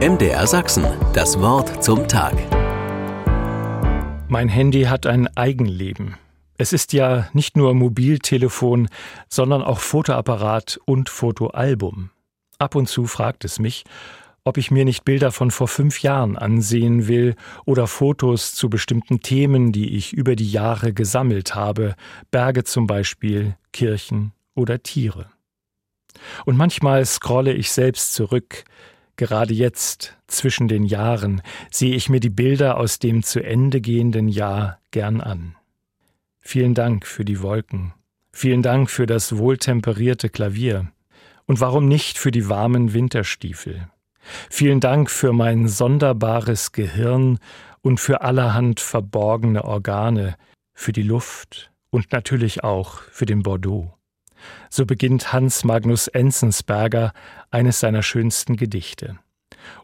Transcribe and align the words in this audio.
MDR 0.00 0.44
Sachsen, 0.48 0.84
das 1.12 1.38
Wort 1.38 1.82
zum 1.82 2.08
Tag. 2.08 2.34
Mein 4.28 4.48
Handy 4.48 4.82
hat 4.82 5.06
ein 5.06 5.34
Eigenleben. 5.36 6.16
Es 6.58 6.72
ist 6.72 6.92
ja 6.92 7.28
nicht 7.32 7.56
nur 7.56 7.74
Mobiltelefon, 7.74 8.88
sondern 9.28 9.62
auch 9.62 9.78
Fotoapparat 9.78 10.80
und 10.84 11.08
Fotoalbum. 11.08 12.10
Ab 12.58 12.74
und 12.74 12.88
zu 12.88 13.06
fragt 13.06 13.44
es 13.44 13.60
mich, 13.60 13.84
ob 14.42 14.58
ich 14.58 14.72
mir 14.72 14.84
nicht 14.84 15.04
Bilder 15.04 15.30
von 15.30 15.52
vor 15.52 15.68
fünf 15.68 16.02
Jahren 16.02 16.36
ansehen 16.36 17.06
will 17.06 17.36
oder 17.64 17.86
Fotos 17.86 18.52
zu 18.52 18.68
bestimmten 18.68 19.20
Themen, 19.20 19.70
die 19.70 19.96
ich 19.96 20.12
über 20.12 20.34
die 20.34 20.50
Jahre 20.50 20.92
gesammelt 20.92 21.54
habe, 21.54 21.94
Berge 22.32 22.64
zum 22.64 22.88
Beispiel, 22.88 23.56
Kirchen 23.72 24.32
oder 24.56 24.82
Tiere. 24.82 25.30
Und 26.44 26.56
manchmal 26.56 27.06
scrolle 27.06 27.52
ich 27.52 27.70
selbst 27.70 28.12
zurück, 28.12 28.64
Gerade 29.16 29.54
jetzt, 29.54 30.16
zwischen 30.26 30.66
den 30.66 30.84
Jahren, 30.84 31.42
sehe 31.70 31.94
ich 31.94 32.08
mir 32.08 32.20
die 32.20 32.30
Bilder 32.30 32.76
aus 32.78 32.98
dem 32.98 33.22
zu 33.22 33.42
Ende 33.42 33.80
gehenden 33.80 34.28
Jahr 34.28 34.80
gern 34.90 35.20
an. 35.20 35.56
Vielen 36.40 36.74
Dank 36.74 37.06
für 37.06 37.24
die 37.24 37.40
Wolken. 37.40 37.94
Vielen 38.32 38.62
Dank 38.62 38.90
für 38.90 39.06
das 39.06 39.36
wohltemperierte 39.36 40.28
Klavier. 40.28 40.90
Und 41.46 41.60
warum 41.60 41.86
nicht 41.86 42.18
für 42.18 42.32
die 42.32 42.48
warmen 42.48 42.92
Winterstiefel? 42.92 43.88
Vielen 44.50 44.80
Dank 44.80 45.10
für 45.10 45.32
mein 45.32 45.68
sonderbares 45.68 46.72
Gehirn 46.72 47.38
und 47.82 48.00
für 48.00 48.22
allerhand 48.22 48.80
verborgene 48.80 49.64
Organe, 49.64 50.36
für 50.72 50.92
die 50.92 51.02
Luft 51.02 51.70
und 51.90 52.12
natürlich 52.12 52.64
auch 52.64 53.02
für 53.02 53.26
den 53.26 53.42
Bordeaux. 53.42 53.94
So 54.70 54.86
beginnt 54.86 55.32
Hans 55.32 55.64
Magnus 55.64 56.08
Enzensberger 56.08 57.12
eines 57.50 57.80
seiner 57.80 58.02
schönsten 58.02 58.56
Gedichte. 58.56 59.18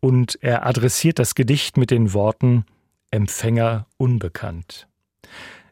Und 0.00 0.38
er 0.42 0.66
adressiert 0.66 1.18
das 1.18 1.34
Gedicht 1.34 1.76
mit 1.76 1.90
den 1.90 2.12
Worten 2.12 2.64
Empfänger 3.10 3.86
unbekannt. 3.96 4.88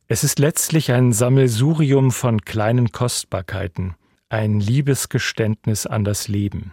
Es 0.09 0.25
ist 0.25 0.39
letztlich 0.39 0.93
ein 0.93 1.13
Sammelsurium 1.13 2.11
von 2.11 2.43
kleinen 2.43 2.93
Kostbarkeiten, 2.93 3.95
ein 4.29 4.61
Liebesgeständnis 4.61 5.87
an 5.87 6.05
das 6.05 6.29
Leben. 6.29 6.73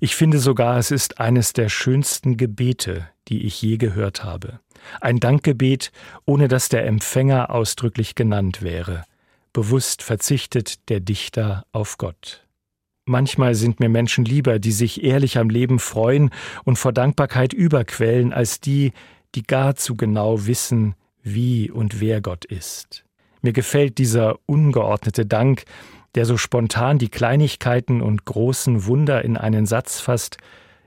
Ich 0.00 0.14
finde 0.14 0.38
sogar, 0.38 0.78
es 0.78 0.90
ist 0.90 1.18
eines 1.18 1.52
der 1.52 1.68
schönsten 1.68 2.36
Gebete, 2.36 3.08
die 3.28 3.44
ich 3.44 3.60
je 3.62 3.78
gehört 3.78 4.24
habe. 4.24 4.60
Ein 5.00 5.18
Dankgebet, 5.18 5.92
ohne 6.24 6.48
dass 6.48 6.68
der 6.68 6.86
Empfänger 6.86 7.50
ausdrücklich 7.50 8.14
genannt 8.14 8.62
wäre, 8.62 9.04
Bewusst 9.52 10.02
verzichtet 10.02 10.88
der 10.88 11.00
Dichter 11.00 11.64
auf 11.72 11.98
Gott. 11.98 12.46
Manchmal 13.04 13.54
sind 13.54 13.80
mir 13.80 13.88
Menschen 13.88 14.24
lieber, 14.24 14.58
die 14.58 14.72
sich 14.72 15.02
ehrlich 15.02 15.36
am 15.36 15.50
Leben 15.50 15.78
freuen 15.78 16.30
und 16.64 16.78
vor 16.78 16.92
Dankbarkeit 16.92 17.52
überquellen, 17.52 18.32
als 18.32 18.60
die, 18.60 18.92
die 19.34 19.42
gar 19.42 19.74
zu 19.74 19.96
genau 19.96 20.46
wissen, 20.46 20.94
wie 21.22 21.70
und 21.70 22.00
wer 22.00 22.20
Gott 22.20 22.44
ist. 22.44 23.04
Mir 23.42 23.52
gefällt 23.52 23.98
dieser 23.98 24.38
ungeordnete 24.46 25.26
Dank, 25.26 25.64
der 26.14 26.26
so 26.26 26.36
spontan 26.36 26.98
die 26.98 27.08
Kleinigkeiten 27.08 28.00
und 28.00 28.24
großen 28.24 28.86
Wunder 28.86 29.24
in 29.24 29.36
einen 29.36 29.66
Satz 29.66 30.00
fasst, 30.00 30.38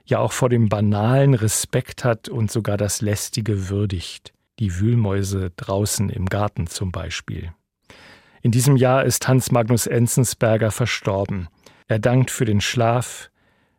ja 0.06 0.18
auch 0.18 0.32
vor 0.32 0.48
dem 0.48 0.68
Banalen 0.68 1.34
Respekt 1.34 2.04
hat 2.04 2.28
und 2.28 2.50
sogar 2.50 2.76
das 2.76 3.00
Lästige 3.00 3.68
würdigt, 3.68 4.32
die 4.58 4.78
Wühlmäuse 4.80 5.52
draußen 5.56 6.08
im 6.10 6.26
Garten 6.26 6.66
zum 6.66 6.92
Beispiel. 6.92 7.52
In 8.46 8.52
diesem 8.52 8.76
Jahr 8.76 9.04
ist 9.04 9.26
Hans 9.26 9.50
Magnus 9.50 9.88
Enzensberger 9.88 10.70
verstorben. 10.70 11.48
Er 11.88 11.98
dankt 11.98 12.30
für 12.30 12.44
den 12.44 12.60
Schlaf, 12.60 13.28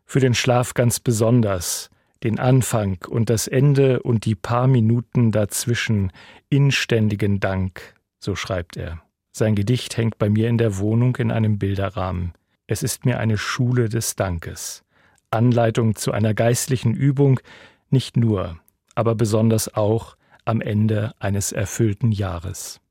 für 0.04 0.20
den 0.20 0.34
Schlaf 0.34 0.74
ganz 0.74 1.00
besonders, 1.00 1.88
den 2.22 2.38
Anfang 2.38 2.98
und 3.08 3.30
das 3.30 3.48
Ende 3.48 4.02
und 4.02 4.26
die 4.26 4.34
paar 4.34 4.66
Minuten 4.66 5.32
dazwischen 5.32 6.12
inständigen 6.50 7.40
Dank, 7.40 7.94
so 8.18 8.36
schreibt 8.36 8.76
er. 8.76 9.00
Sein 9.32 9.54
Gedicht 9.54 9.96
hängt 9.96 10.18
bei 10.18 10.28
mir 10.28 10.50
in 10.50 10.58
der 10.58 10.76
Wohnung 10.76 11.16
in 11.16 11.30
einem 11.30 11.58
Bilderrahmen. 11.58 12.34
Es 12.66 12.82
ist 12.82 13.06
mir 13.06 13.18
eine 13.18 13.38
Schule 13.38 13.88
des 13.88 14.16
Dankes, 14.16 14.84
Anleitung 15.30 15.96
zu 15.96 16.12
einer 16.12 16.34
geistlichen 16.34 16.92
Übung, 16.92 17.40
nicht 17.88 18.18
nur, 18.18 18.58
aber 18.94 19.14
besonders 19.14 19.72
auch 19.72 20.18
am 20.44 20.60
Ende 20.60 21.14
eines 21.20 21.52
erfüllten 21.52 22.12
Jahres. 22.12 22.82